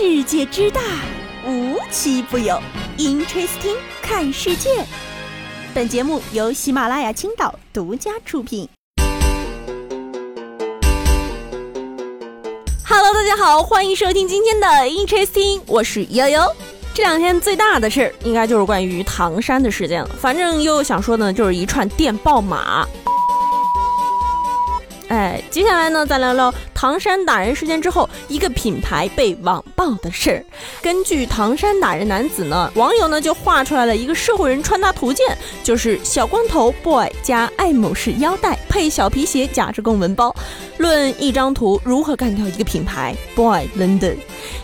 [0.00, 0.80] 世界之大，
[1.44, 2.56] 无奇不有。
[2.98, 4.84] Interesting，看世界。
[5.74, 8.68] 本节目由喜马拉雅青岛独家出品。
[12.84, 16.42] Hello，大家好，欢迎收听今天的 Interesting，我是悠悠。
[16.94, 20.10] 这两天最大的事儿，应该就是关于唐山的事件了。
[20.16, 22.86] 反正悠悠想说的呢，就是一串电报码。
[25.08, 30.44] 哎，接下来呢，再聊聊唐山打人事件之后，一个品牌被网暴的事儿。
[30.80, 35.26] 根据唐山打人男子呢，网友呢就画出来了一个社会人穿搭图鉴，
[35.64, 40.32] 就是小光头 boy 加爱某式腰带配小皮鞋夹着公文包。
[40.76, 44.14] 论一张图如何干掉一个品牌，boy London。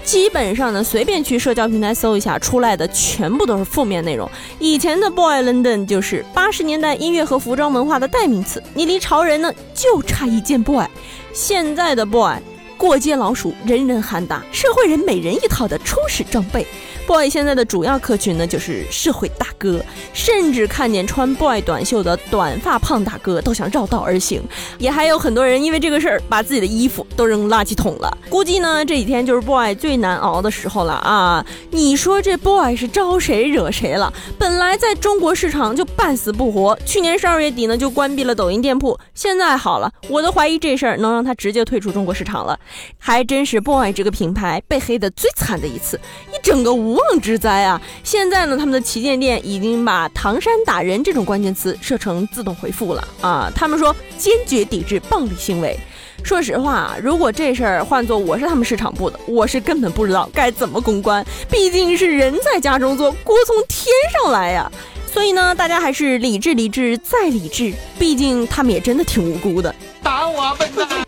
[0.05, 4.31] 基本上呢，随便去社交平台搜一下，出来的全部都是负面内容。
[4.61, 10.87] 以前的 boy London 就是八十年代音乐和服装文化的代名词，你离潮人呢就差一件 boy。
[11.33, 12.39] 现在的 boy，
[12.77, 16.67] 过街老鼠人人喊打，社会人每人一套的初始装备。
[17.07, 24.43] Boy 现在的主要客群呢，就是社会大哥，甚至看见穿 boy 短袖的短发胖大哥都想绕道而行。
[24.79, 28.19] 也还有很多人因为这个事儿把自己的衣服都扔垃圾桶了。
[28.31, 31.45] 估计呢，这几天就是 boy 最难熬的时候了啊！
[31.71, 34.13] 你说这 boy 是招谁惹谁了？
[34.39, 42.59] 本来在中国市场就半死不活，去年十二月底呢就关闭了抖音店铺，现在好了，我都怀疑这事儿能让他直接退出中国市场了。
[42.99, 46.01] 还真是 boy 这个品牌被黑的最惨的一次，
[46.33, 46.94] 一整个无。
[46.95, 47.81] 无妄之灾啊！
[48.05, 53.51] 现在呢，他们的旗舰店已经把“唐山打人”这种关键词设成自动回复了啊！
[53.53, 55.77] 他们说坚决抵制暴力行为。
[56.23, 61.27] 说实话，如果这事儿换做我是他们市场部的，我是根本不知道该怎么公关。
[61.51, 64.71] 毕竟是人在家中坐，锅从天上来呀！
[65.13, 67.75] 所以呢，大家还是理智、理智再理智。
[67.99, 69.75] 毕竟他们也真的挺无辜的。
[70.01, 71.05] 打我笨蛋！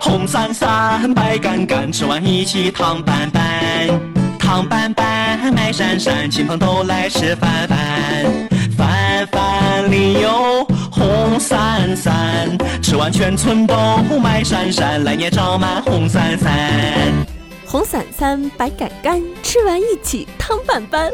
[0.00, 4.13] 红伞伞，白杆杆，吃完一起糖板板。
[4.44, 7.78] 糖拌拌，麦闪闪，亲朋都来吃饭饭。
[8.76, 10.62] 饭饭里有
[10.92, 12.46] 红伞伞，
[12.82, 13.74] 吃完全村都
[14.22, 16.52] 麦山山，来年长满红伞伞。
[17.64, 21.10] 红伞伞，白杆杆，吃完一起汤拌拌。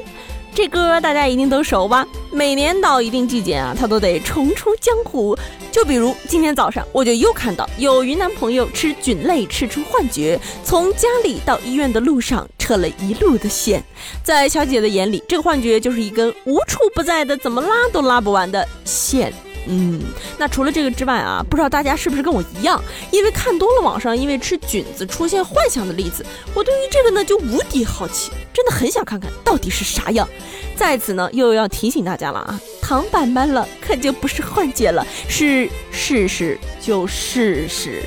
[0.55, 2.06] 这歌大家一定都熟吧？
[2.31, 5.37] 每年到一定季节啊，它都得重出江湖。
[5.72, 13.83] 就比如今天早上，我就又看到有云南朋友吃菌类吃出幻觉，从家里到医院的路上扯了一路的线。
[14.25, 19.33] 在小姐的眼里，这个幻觉就是一根无处不在的、怎么拉都拉不完的线。
[19.66, 20.00] 嗯，
[20.38, 30.28] 那除了这个之外啊，不知道大家是不是跟我一样，因为看多了网上因为吃菌子出现幻想的例子，我对于这个呢就无敌好奇，真的很想看看到底是啥样。
[30.75, 38.03] 在此呢又要提醒大家了啊，糖板板了可就不是幻觉了，是试试就试试。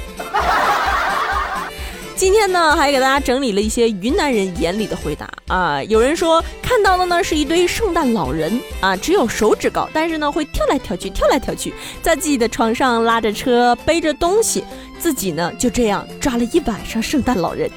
[2.15, 5.83] 今天呢，还给大家整理了一些云南人眼里的回答啊。
[5.83, 14.63] 有人说看到的呢是一堆圣诞老人啊，只有手指高，但是呢会跳来跳去，跳来跳去，在自己的床上拉着车，背着东西，
[14.99, 17.69] 自己呢就这样抓了一晚上圣诞老人。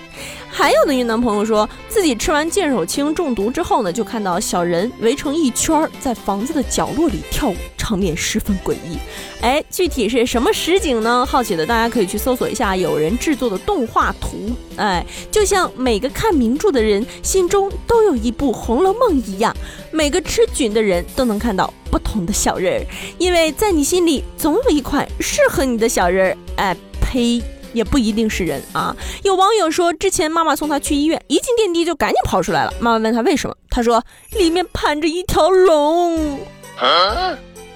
[0.49, 8.99] 还有的云南朋友说自己吃完剑手青中毒之后呢，就看到小人围成一圈，在房子的角落里跳舞，场面十分诡异。
[9.41, 11.25] 哎，具体是什么实景呢？
[11.25, 14.51] 好奇的大家可以去搜索一下有人制作的动画图。
[14.77, 19.55] 哎，就像每个看名著的人心中都有一部《红楼梦》一样，
[19.93, 22.87] 每个吃菌的人都能看到不同的小人儿，
[23.19, 26.37] 因为在你心里总有一款适合你的小人儿。
[26.57, 27.41] 哎，呸！
[27.73, 28.97] 也不一定是人啊！
[29.23, 32.73] 有网友说，之前妈妈送他去医院，一进电梯就赶紧跑出来了。
[32.81, 36.41] 妈妈问他为什么，他说里面盘着一条龙。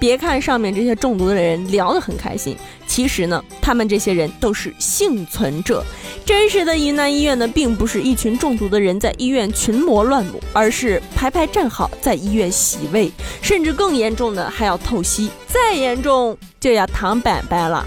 [0.01, 2.57] 别看上面这些中毒的人聊得很开心，
[2.87, 5.85] 其实呢，他们这些人都是幸存者。
[6.25, 13.11] 真实的云南医院呢，并不是一群中毒的人在医院群魔乱舞，而是排排站好在医院洗胃，
[13.43, 17.85] 甚至更严重的还要透析，再严重就要躺板板了。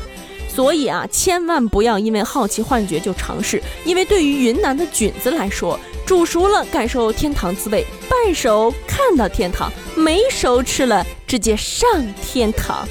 [0.49, 5.77] 所以啊，千万不要因为好奇幻觉就尝试，因为对于云南的菌子来说，
[6.07, 11.89] 煮熟了感受天堂滋味，半熟看到天堂，没熟吃了直接上
[12.23, 12.87] 天堂。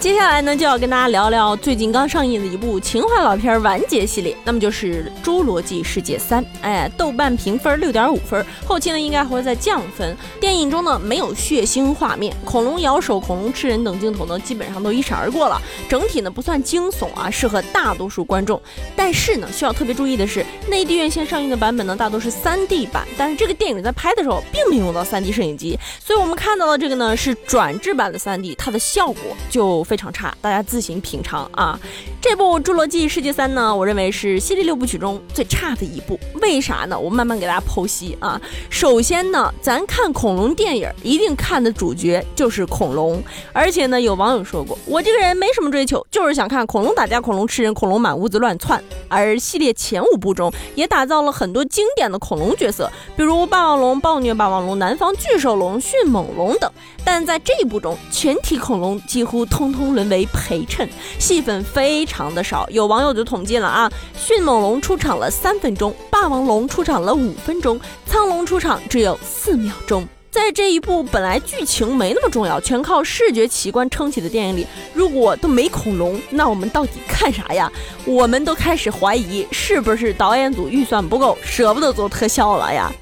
[0.00, 6.40] 接下来呢，就要跟大家聊聊最近刚上映的一部情怀老片完结系列，那么就是《侏罗纪世界三》。
[6.60, 10.16] 哎，豆瓣评分六点五分，后期呢应该还会再降分。
[10.38, 15.60] 电影中呢没有血腥画面，恐龙咬手、恐龙吃人等镜头呢基本上都一闪而过了。
[15.88, 18.62] 整体呢不算惊悚啊，适合大多数观众。
[18.94, 29.84] 但是呢，需要特别注意的是，内地院线上映的版本呢大多是三 D 版，但是这个电影在拍的时候并没有用到三 D 摄影机，所以我们看到的这个呢是转制版的三 D，它的效果就。
[29.88, 31.80] 非常差，大家自行品尝啊！
[32.20, 36.20] 这部《侏罗纪世界三》呢，我认为是系列六部曲中最差的一部。
[36.42, 36.98] 为啥呢？
[36.98, 38.38] 我慢慢给大家剖析啊。
[38.68, 43.22] 首先呢，咱看恐龙电影，一定看的主角就是恐龙。
[43.54, 48.82] 而且呢，有网友说过，我这个人没什么追求，就是想看恐龙打架、恐龙吃人、恐龙满屋子乱窜。
[49.08, 56.70] 而系列前五部中也打造了很多经典的恐龙角色，比如霸王龙、暴虐霸王龙、南方巨兽龙、迅猛龙等。
[57.04, 60.88] 但在这一部中，全体恐龙几乎通通沦为陪衬，
[61.18, 62.68] 戏份非常的少。
[62.70, 70.06] 有网友就统计了啊，迅猛龙出场了三分钟，霸王龙出场了五分钟，苍龙出场只有四秒钟。
[70.30, 77.72] 在这一部本来剧情没那么重要，全靠视觉奇观撑起的电影里，如果都没恐龙，那我们到底看啥呀？
[78.04, 82.92] 我们都开始怀疑，是不是导演组预算不够，舍不得做特效了呀？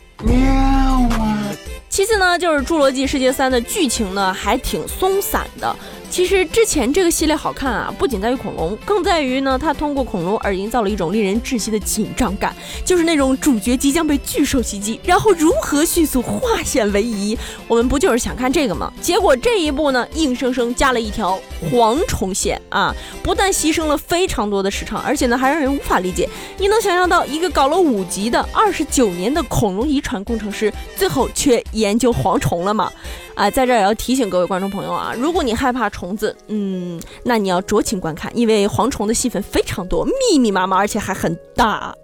[1.88, 5.74] 其次呢，就是《侏罗纪世界三》的剧情呢，还挺松散的。
[6.08, 12.54] 其实之前这个系列好看啊，不仅在于恐龙，更在于呢，它通过恐龙而营造了一种令人窒息的紧张感，
[12.84, 17.36] 就是那种主角即将被巨兽袭击，然后如何迅速化险为夷。
[17.68, 18.90] 我们不就是想看这个吗？
[19.00, 21.38] 结果这一部呢，硬生生加了一条
[21.70, 26.28] 蝗虫线啊，不但牺牲了非常多的时长，而且呢，还让人无法理解。
[26.56, 32.90] 你能想象到一个搞了五集的二十九年的恐龙遗传工程师，最后却研究蝗虫了吗？
[33.34, 41.96] 啊，在这儿也要提醒各位观众朋友啊，如果你害怕虫子，嗯，那你要酌情观看，因为蝗虫的戏份非常多，密密麻麻，而且还很大。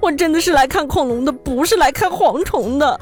[0.00, 3.00] 我真的是来看恐龙的，不是来看蝗虫的。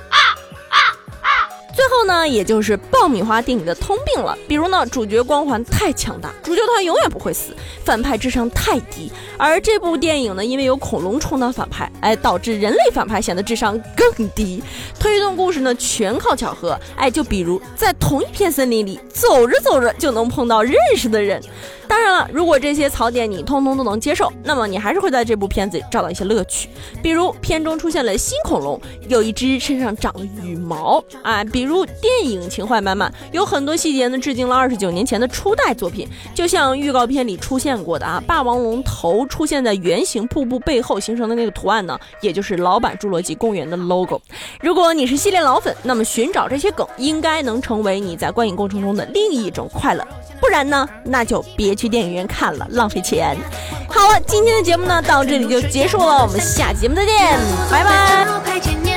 [1.78, 4.36] 最后呢，也就是爆米花电影的通病了。
[4.48, 7.52] 比如呢，主角光环太强大，主角团永远不会死；
[7.84, 14.60] 反派智商太低，而这部电影呢，因为有恐龙充当反派，哎，导致人类反派显得智商更低。
[14.98, 16.76] 推动故事呢，全靠巧合。
[16.96, 21.40] 哎，就比如在同一片森林里，走着走着就能碰到认识的人。
[21.88, 26.68] 当然了，如果这些槽点你通通都能接受，那么你还是会在这部片子找到一些乐趣。
[27.02, 31.42] 比如片中出现了新恐龙，有一只身上长了羽毛啊。
[31.44, 44.20] 比如电影情怀满满，有很多细节呢致敬了二十九年前的初代作品，就像预告片里出现过的啊，霸王龙头出现在圆形瀑布背后形成的那个图案呢，也就是老版侏罗纪公园的 logo。
[44.60, 50.06] 如果你是系列老粉，那么寻找这些梗应该能成为你在观影过程中的另一种快乐。
[50.40, 53.36] 不然呢，那就别去电影院看了，浪费钱。
[53.88, 57.38] 好了，今天的节目呢到这里就结束了，我们下节目再见，
[57.70, 58.87] 拜拜。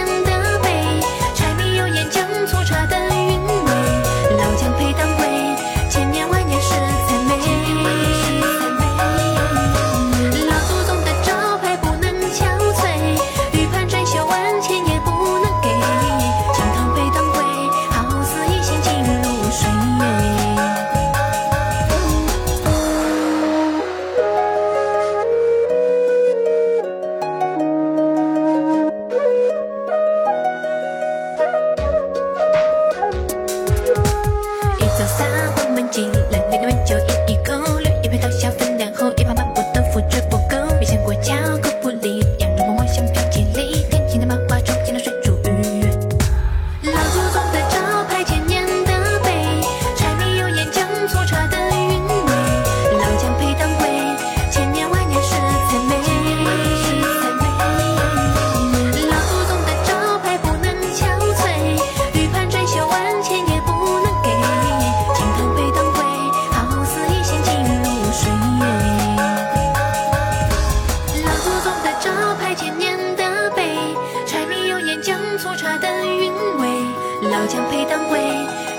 [77.42, 78.20] 刀将配当归，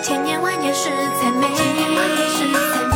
[0.04, 0.88] 千年万年是
[1.18, 2.91] 才美。